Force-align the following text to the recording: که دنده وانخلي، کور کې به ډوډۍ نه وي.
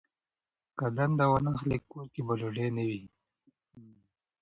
که 0.77 0.85
دنده 0.97 1.25
وانخلي، 1.29 1.77
کور 1.89 2.05
کې 2.13 2.21
به 2.27 2.33
ډوډۍ 2.39 2.67
نه 2.77 2.83
وي. 2.89 3.01